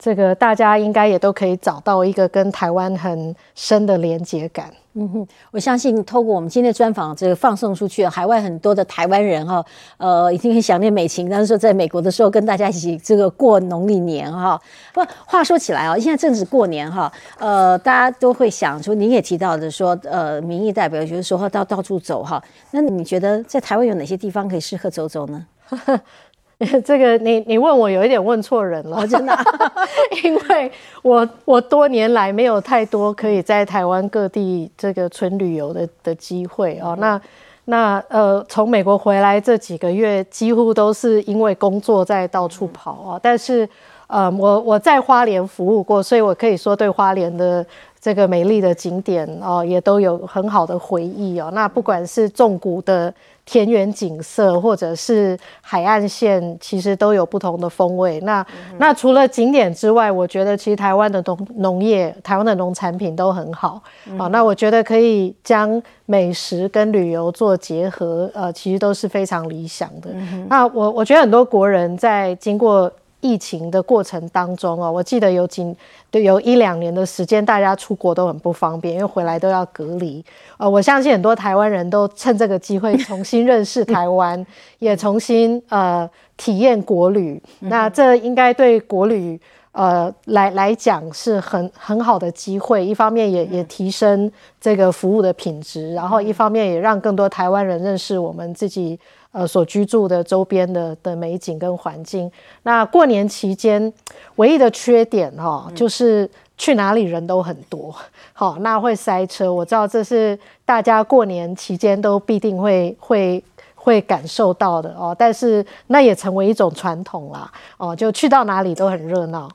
[0.07, 4.71] 这个大家应该也都可以找到一个跟台湾很深的连接感。
[4.93, 9.61] 嗯哼，我相信透过我们今天的专访，这个放送出去，海外很多的台湾人哈，
[9.97, 11.29] 呃，已经很想念美琴。
[11.29, 14.57] 但是说在美国的时候，跟大家一起这个过农历年哈。
[14.93, 22.41] 不，话说起来啊，现在正值过年哈，呃，大家都会想说，您也提到的说，呃，民意代表就是说到到处走哈。
[22.71, 25.45] 那你觉得在台湾有哪些地方可以适合走走呢？
[26.83, 29.37] 这个你你问我有一点问错人了，真的，
[30.23, 30.71] 因为
[31.03, 36.95] 我我多年来没有太多可以在台湾各地这个纯旅游的的机会哦。
[36.99, 37.21] 那
[37.65, 43.19] 那呃，从美国回来这几个月，几乎都是因为工作在到处跑啊。
[43.21, 43.67] 但是
[44.07, 47.65] 呃，我我在花莲服务过，所以我可以说对花莲的。
[47.99, 51.49] 这个美丽的景点哦，也都有很好的回忆哦。
[51.53, 53.13] 那不管是纵谷的
[53.47, 58.19] 田园景色，或者是海岸线，其实都有不同的风味。
[58.19, 58.45] 那
[58.77, 63.81] 那除了景点之外，我觉得其实台湾的农农业、台湾的农产品都很好
[64.17, 64.27] 啊。
[64.27, 70.09] 那我觉得可以将美食跟旅游做结合，呃，其实都是非常理想的。
[70.49, 72.91] 那我我觉得很多国人在经过。
[73.21, 75.75] 疫情的过程当中哦，我记得有几
[76.11, 80.23] 对有一两年的时间，大家出国都很不方便，因为回来都要隔离。
[80.57, 84.45] 呃，我相信很多台湾人都趁这个机会重新认识台湾，
[84.79, 87.41] 也重新呃体验国旅。
[87.59, 89.39] 那这应该对国旅
[89.71, 98.99] 呃来来讲是很很好的机会，一方面也也提升这个服务的品质，然后一方面也让更多台湾人认识我们自己。
[99.33, 102.31] 呃，所居住的周边的的美景跟环境。
[102.63, 103.93] 那过年期间，
[104.37, 106.27] 唯一的缺点哈，就是
[106.57, 107.93] 去哪里人都很多，
[108.33, 109.53] 好，那会塞车。
[109.53, 113.43] 我知道这是大家过年期间都必定会会
[113.75, 115.15] 会感受到的哦。
[115.15, 119.47] 但是那也成为一种传统啦，哦，就去到哪里都很热闹。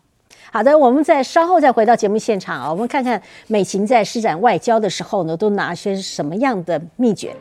[0.55, 7.35] 好的，我们再稍后再回到节目现场啊，我们看看美琴在施展外交的时候呢，都拿些什么样的秘诀。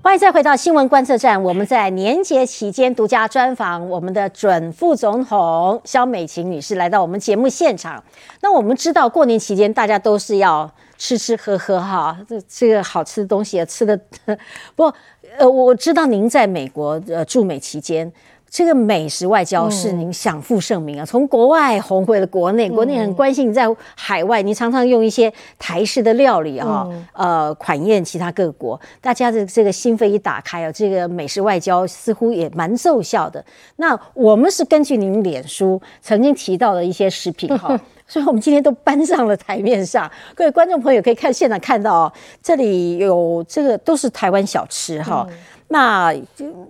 [0.00, 1.42] 欢迎再回到新闻观测站。
[1.42, 8.04] 我们在年节期间独家专访我们的准副总统肖美琴女士，来到我们节目现场。
[8.40, 13.98] 那我们知道过年期间大家都是要吃吃喝喝哈，这这个好吃的东西也吃的。
[14.76, 14.92] 不，
[15.38, 18.12] 呃，我知道您在美国呃驻美期间。
[18.48, 23.66] 这个美食外交是您享负盛名啊，从国外红回了国内，国内很关心你在
[23.96, 33.44] 海外，你常常用一些台式的料理啊，呃，款宴其他各国，大家的这个心扉一打开啊，这个美食外交似乎也蛮奏效的。
[33.74, 37.76] 那我们是根据您脸书曾经提到的一些食品哈，
[38.14, 45.26] 所以我们今天都搬上了台面上， 各位观众朋友可以看现场看到哦，这里有这个都是台湾小吃哈。
[45.66, 46.14] 那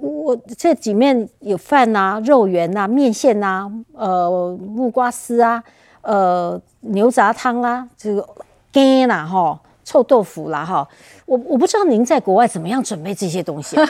[0.01, 5.63] 我这几面有饭呐、肉圆呐、面线呐、呃木瓜丝啊、
[6.01, 8.27] 呃牛杂汤啊、这个
[8.73, 10.89] 干啦哈、臭豆腐啦哈，
[11.27, 13.77] 我我不知道您在国外怎么样准备这些东西。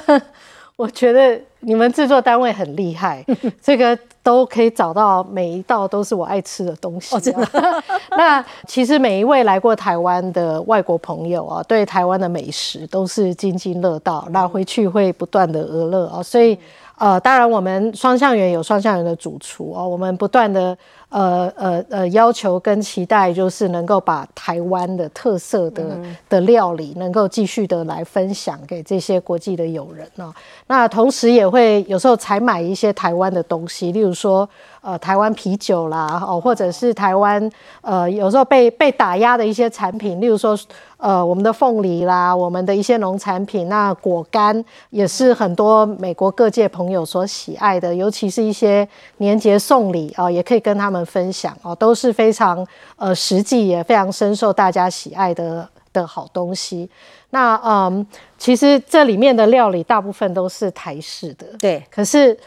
[0.76, 3.24] 我觉得你们制作单位很厉害，
[3.62, 7.14] 这个都可以找到每一道都是我爱吃的东西。
[7.14, 7.48] 哦，真的。
[8.16, 16.20] 那其实每一位来过台湾的外国朋友啊，对台湾的美食都是津津乐道，那回去会不断的娱乐啊。
[16.20, 16.58] 所以
[16.98, 20.76] 呃，当然我们双向园有双向园的主厨哦，我们不断的。
[21.14, 25.82] 呃呃呃，要求跟期待就是能够把台湾的特色的
[26.28, 30.34] 的料理能够继续的来分享给这些国际的友人呢。
[30.66, 34.48] 那同时也会有时候采买一些台湾的东西，例如说。
[34.84, 40.54] 呃，台湾啤酒啦，哦，或者是台湾呃，有时候被被打压的一些产品，例如说，
[40.98, 52.66] 呃，我们的凤梨啦，我们的一些农产品，那果干也是很多美国各界朋友所喜爱的，尤其是一些年节送礼啊，也可以跟他们分享哦，都是非常
[52.96, 56.90] 呃实际也非常深受大家喜爱的的好东西。
[57.30, 62.38] 那嗯，其实这里面的料理大部分都是台式的，对，可是。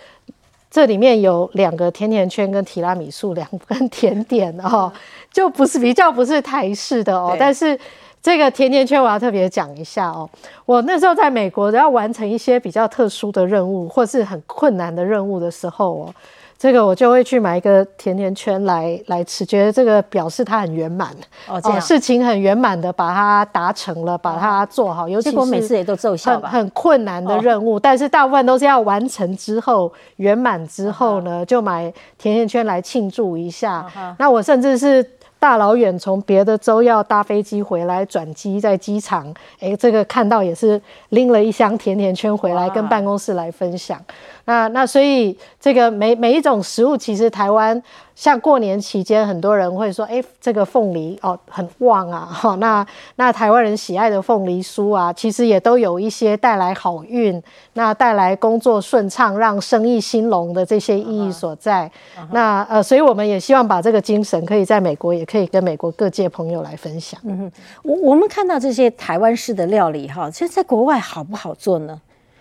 [0.69, 4.91] 这里面有两个甜甜圈跟提拉米苏两份甜点哦，
[5.31, 7.35] 就不是比较不是台式的哦。
[7.39, 7.79] 但是
[8.21, 10.29] 这个甜甜圈我要特别讲一下哦。
[10.65, 16.13] 我那时候在美国要完成一些比较特殊的任务或是很困难的任务的时候哦，
[16.57, 21.09] 这个我就会去买一个甜甜圈来来吃，觉得这个表示它很圆满
[21.47, 25.07] 哦，这样事情很圆满的把它达成了，把它做好。
[25.07, 25.29] 尤其
[25.61, 26.49] 是也都奏效很吧？
[26.49, 33.85] 很困难的任务，但是大部分都是要完成之后圆满之后呢，就买甜甜圈来庆祝一下。
[34.17, 35.05] 那我甚至是。
[35.39, 44.03] 大老远从别的州要搭飞机回来转机，在机场，哎，这个看到也是拎了一箱甜甜圈回来，跟办公室来分享。
[44.47, 47.83] 那那所以这个每每一种食物，其实台湾
[48.15, 52.87] 像过年期间，很多人会说，哎，这个凤梨哦很旺啊，哈、那
[53.17, 57.43] 那台湾人喜爱的凤梨酥啊，其实也都有一些带来好运，
[57.73, 61.91] 那带来工作顺畅，让生意兴隆的这些意义所在。
[62.31, 67.19] 那呃，所以我们也希望把这个精神，可以在美国，也可以跟美国各界朋友来分享。
[67.25, 67.51] 嗯
[67.83, 71.99] 我我们看到这些台湾式的料理哈，其实在国外好不好做呢？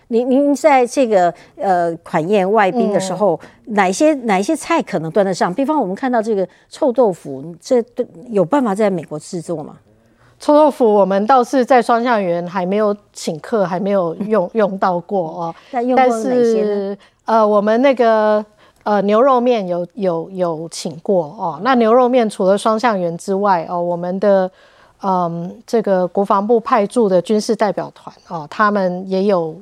[0.09, 5.53] 您您在这个呃款宴外宾的时候，哪一些哪一些菜可能端得上？
[5.53, 9.77] 比方我们看到这个臭豆腐，这都有办法在美国制作吗？
[10.39, 15.55] 臭豆腐我们倒是在双向园还没有请客，还没有 用用到过哦。
[15.71, 18.45] 那用过但哪些呃，我们那个
[18.83, 21.59] 呃牛肉面有有有请过哦。
[21.63, 24.49] 那牛肉面除了双向园之外哦，我们的
[25.01, 29.55] 嗯这个国防部派驻的军事代表团哦，他们也有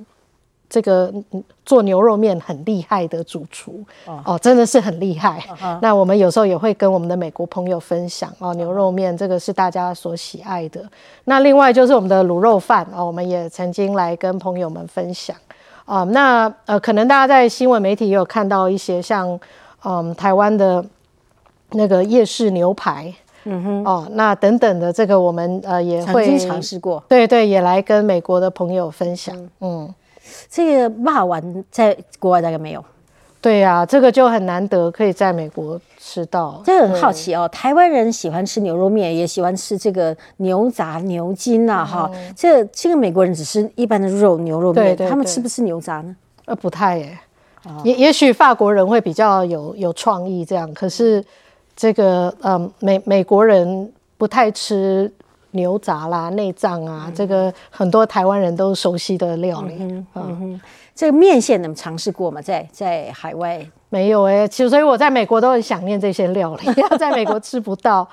[0.70, 3.84] 这个嗯做牛肉面很厉害的主厨
[4.24, 5.44] 哦真的是很厉害。
[5.82, 10.84] 那我们有时候也会跟我们的美国朋友分享哦，牛肉面这个是大家所喜爱的。
[11.26, 15.36] 那另外就是我们的卤肉饭哦，我们也曾经来跟朋友们分享。
[15.86, 19.40] 啊、那呃，可能大家在新闻媒体也有看到一些像
[19.84, 20.84] 嗯台湾的
[21.74, 23.14] 那个夜市牛排，
[23.44, 29.94] 嗯哼，哦，那等等的这个我们呃也会尝试过对对，也来跟美国的朋友分享，嗯
[30.50, 32.84] 这个骂丸，在国外大概没有。
[33.42, 46.16] 对呀、这个就很难得可以在美国吃到，这个很好奇哦，台湾人喜欢吃牛肉面，也喜欢吃这个牛杂、牛筋呐、哈、这这个美国人只吃一般的肉牛肉面，对对对他们吃不吃牛杂呢？
[46.46, 47.18] 呃，不太耶。
[47.84, 51.24] 也也许法国人会比较有有创意这样，可是
[51.76, 55.12] 这个嗯美美国人不太吃
[55.56, 59.76] 牛杂啦、内脏啊，这个很多台湾人都熟悉的料理。
[60.14, 60.62] 嗯
[60.94, 62.42] 这个面线你们尝试过吗？
[62.42, 68.08] 在在海外没有哎、其实所以我在美国都很想念这些料理， 在美国吃不到，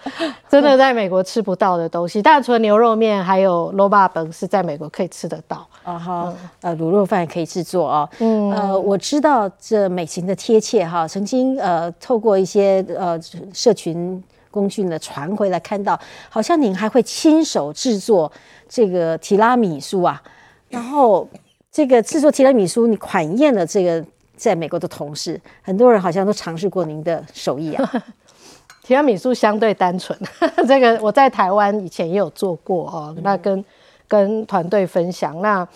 [0.48, 2.20] 真的在美国吃不到的东西。
[2.20, 5.64] 当然除了牛肉面，还有罗巴本是在美国可以吃得到。
[5.84, 8.08] 啊哈，呃，卤肉饭也可以制作哦。
[8.18, 13.16] 嗯，呃，我知道这美琴的贴切哈，曾经呃透过一些呃
[13.52, 14.20] 社群
[14.52, 15.98] 工具呢传回来，看到
[16.28, 18.30] 好像您还会亲手制作
[18.68, 20.22] 这个提拉米苏啊，
[20.68, 21.28] 然后
[21.72, 24.04] 这个制作提拉米苏，你款宴了这个
[24.36, 27.92] 在美国的同事，很多人好像都尝试过您的手艺啊。
[28.84, 30.18] 提拉米苏相对单纯，
[30.66, 33.16] 这个我在台湾以前也有做过哦。
[33.22, 33.64] 那跟
[34.08, 35.66] 跟团队分享，那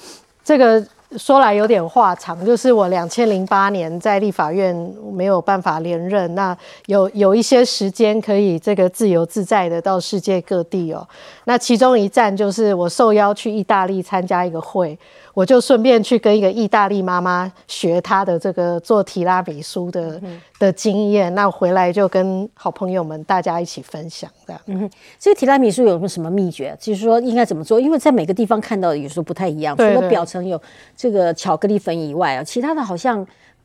[0.43, 0.85] 这个
[1.17, 4.75] 说来有点话长，就是我两千零八年在立法院
[5.13, 6.57] 没有办法连任，那
[6.87, 11.07] 有有一些时间可以这个自由自在的到世界各地哦。
[11.45, 14.99] 那其中一站就是我受邀去意大利参加一个会，
[15.37, 20.19] 我就顺便去跟一个意大利妈妈学她的这个做提拉米苏的、
[20.59, 24.63] 的经验，那回来就跟好朋友们大家一起分享这样。
[24.65, 26.75] 嗯哼，这个提拉米苏有没有什么秘诀？
[26.81, 27.79] 就是说应该怎么做？
[27.79, 30.59] 因为在每个地方看到的有时候不太一样，除了表层有
[30.97, 33.19] 这个巧克力粉以外啊，其他的好像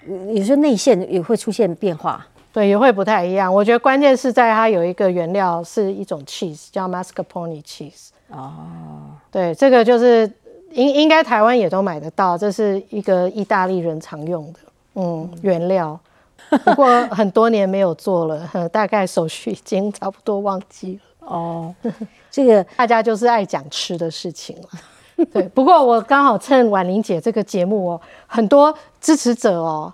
[0.06, 2.28] 呃有时候内馅也会出现变化。
[2.52, 3.54] 对，也会不太一样。
[3.54, 8.10] 我觉得关键是在它有一个原料是一种 cheese，叫 mascarpone cheese。
[8.30, 10.30] 哦，对，这个就是
[10.74, 14.60] 应应该台湾也都买得到，这是一个意大利人常用的
[14.96, 16.00] 嗯原料。
[16.66, 21.28] 不过很多年没有做了，呵 大概手续已经差不多忘记了。
[21.28, 21.74] 哦，
[22.30, 25.26] 这个 大家就是爱讲吃的事情了。
[25.32, 29.94] 对，不过我刚好趁婉玲姐这个节目哦，很多支持者哦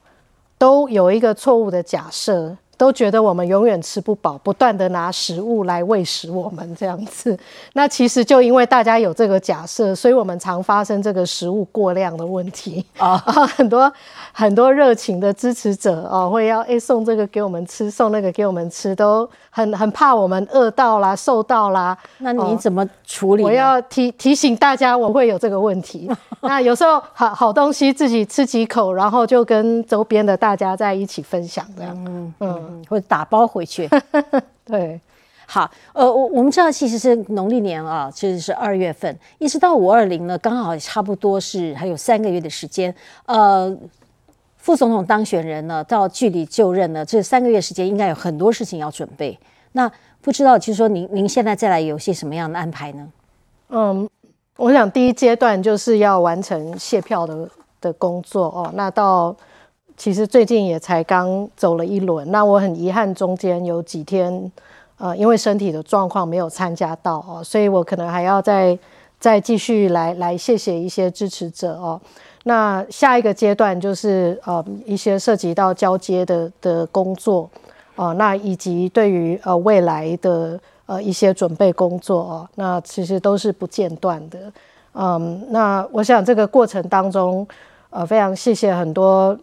[0.58, 7.38] 都有一个错误的假设，都觉得我们永远吃不饱，不断的拿食物来喂食我们这样子。
[7.74, 13.18] 那其实就因为大家有这个假设，所以我们常发生这个食物过量的问题 啊。
[13.58, 13.92] 很多
[14.32, 19.28] 很多热情的支持者哦，会要哎送这个给我们吃，送那个给我们吃，都
[19.58, 21.98] 很很怕我们饿到啦、瘦到啦。
[22.20, 23.50] 那你怎么处理呢？
[23.50, 26.08] 我要提提醒大家，我会有这个问题。
[26.42, 31.96] 那有时候好好东西自己吃几口，然后就跟周边的大家在一起分享，这样。
[32.06, 33.90] 嗯嗯，嗯或者打包回去。
[34.64, 35.02] 对，
[35.48, 42.94] 好，呃，我我们知道其实是农历年啊，其实是二月份，一直到五二零呢，刚好差不多是还有三个月的时间。
[43.26, 43.76] 呃，
[44.68, 49.40] 副总统当选人呢，到距离就任呢这三个月时间，应该有很多事情要准备。
[49.72, 49.90] 那
[50.22, 53.08] 不知道，就是说您您现在再来有些什么样的安排呢？
[53.70, 54.10] 嗯，
[54.58, 57.50] 我想第一阶段就是要完成卸票的
[57.80, 58.70] 的工作哦。
[58.74, 59.34] 那到
[59.96, 64.52] 其实最近也才刚走了一轮，那我很遗憾中间有几天
[64.98, 68.78] 呃因为身体的状况没有参加到哦，所以我可能还要再
[69.18, 72.02] 再继续来来谢谢一些支持者哦。
[72.48, 77.50] 那下一个阶段就是呃一些涉及到交接的的工作
[77.98, 84.40] 哦，那以及对于呃未来的呃一些准备工作哦，那其实都是不间断的。
[84.94, 87.46] 嗯，那我想这个过程当中，
[87.90, 89.38] 呃，非常谢谢很多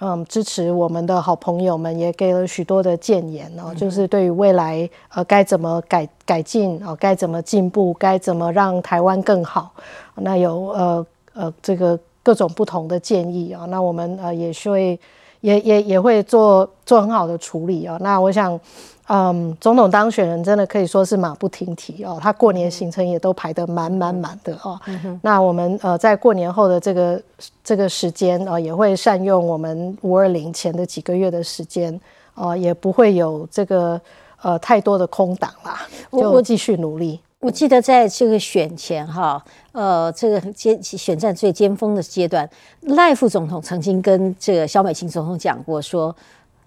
[0.00, 9.70] 嗯支持我们的好朋友们，也给了许多的建言哦，就是对于未来呃该怎么改改进哦，该怎么进步，该怎么让台湾更好，
[10.16, 11.96] 那有呃呃这个。
[12.28, 15.00] 各种不同的建议啊，那我们呃也是会
[15.40, 17.96] 也也也会做做很好的处理啊。
[18.02, 18.60] 那我想，
[19.06, 24.78] 嗯，总统当选人真的可以说是马不停蹄哦，他过年行程也都排得满满满的哦。
[25.22, 27.18] 那我们呃在过年后的这个
[27.64, 31.98] 这个时间啊，也会善用我们五二零前的几个月的时间
[32.34, 33.98] 啊，也不会有这个
[34.42, 35.80] 呃太多的空档啦，
[36.12, 37.18] 就继续努力。
[37.40, 42.48] 我记得在这个选前哈，呃，这个尖选战最尖峰的阶段，
[42.80, 46.14] 赖副总统曾经跟这个萧美琴总统讲过，说，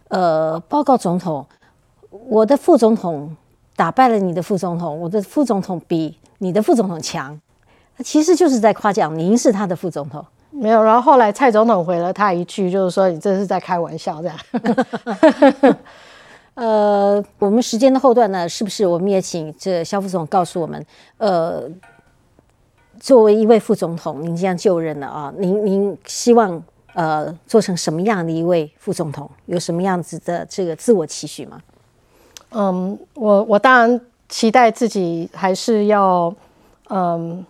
[0.07, 1.45] 呃，报告总统，
[2.09, 3.36] 我的副总统
[3.76, 7.38] 打败了你的副总统，我的副总统比你的副总统强，
[8.01, 10.26] 其实就是在夸奖您是他的副总统。
[10.51, 14.38] 没有，然后后来蔡总统回了他一句，就是说你这是在开玩笑，这样。
[16.54, 20.86] 呃，我们时间的后段呢，是不是我们也请这肖副总告诉我们，
[21.18, 21.64] 呃，
[22.99, 26.62] 作为一位副总统，您将就任了啊，您您希望
[26.93, 29.30] 呃做成什么样的一位副总统？
[29.45, 31.62] 有什么样子的这个自我期许吗？
[32.52, 36.34] 嗯，我我当然期待自己还是要
[36.89, 37.45] 嗯，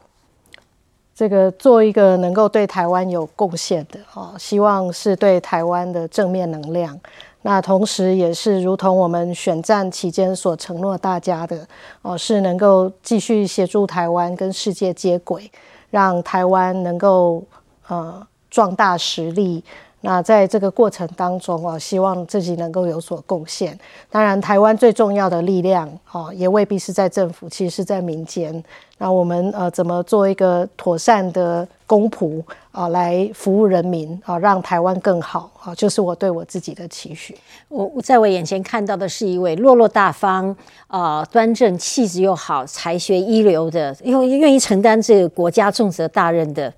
[1.16, 6.98] 这个做一个能够对台湾有贡献的啊，希望是对台湾的正面能量。
[7.44, 11.68] 那同时，也是如同我们选战期间所承诺大家的，
[12.04, 15.52] 哦，是能够继续协助台湾跟世界接轨，
[15.90, 17.44] 让台湾能够
[17.88, 19.64] 呃壮大实力。
[20.04, 23.78] 那在这个过程当中啊，希望自己能够有所贡献。
[24.10, 28.64] 当然，台湾最重要的力量哦，也未必是在政府，其实是在民间。
[28.98, 37.38] 那我们呃，怎么做一个妥善的公仆啊，来服务人民啊，让台湾更好啊，就是我对我自己的期许。
[37.70, 40.56] 我在我眼前看到的是一位落落大方
[40.88, 46.74] 啊，端正气质又好，才学一流的，又愿意承担这个国家重责大任的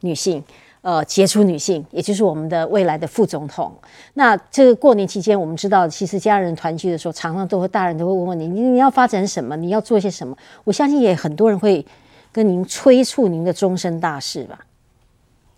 [0.00, 0.42] 女性。
[0.82, 3.72] 呃，杰出女性，也就是我们的未来的副总统。
[4.14, 9.56] 那这个过年期间，我们知道，其实家人团聚的时候，常常都会大人都会问问你，你你要发展什么？
[9.56, 10.36] 你要做些什么？
[10.64, 11.86] 我相信也很多人会
[12.32, 14.58] 跟您催促您的终身大事吧。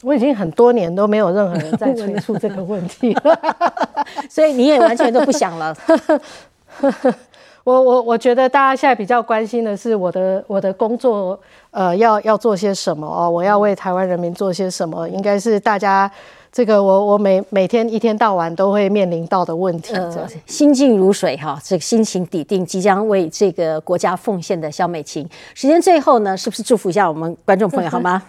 [0.03, 3.57] 我已经很多年都没有任何人在催促这个问题了，
[4.29, 5.75] 所以你也完全都不想了。
[7.64, 11.38] 我我我觉得大家现在比较关心的是我的我的工作，
[11.70, 13.28] 呃，要要做些什么哦？
[13.28, 15.08] 我要为台湾人民做些什么？
[15.08, 16.10] 应该是大家
[16.52, 19.94] 这个我我每每天一天到晚都会面临到的问题。
[20.44, 25.26] 心静如水哈，这个心情底定，即将为这个国家奉献的肖美琴。
[25.54, 28.22] 时间最后呢，是不是祝福一下我们观众朋友 好吗？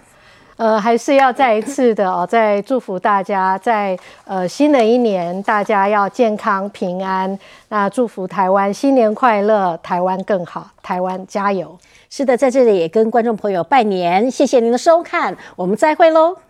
[0.58, 7.38] 呃，还是要再一次的哦，再祝福大家，在呃新的一年，大家要健康平安。
[7.70, 11.78] 那祝福台湾新年快乐，台湾更好，台湾加油。
[12.10, 16.45] 是的，在这里也跟观众朋友拜年，谢谢您的收看，我们再会喽。